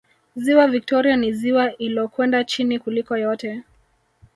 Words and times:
Ziwa 0.35 0.67
Viktoria 0.67 1.15
ni 1.17 1.33
ziwa 1.33 1.77
illokwenda 1.77 2.43
chini 2.43 2.79
kuliko 2.79 3.17
yote 3.17 3.63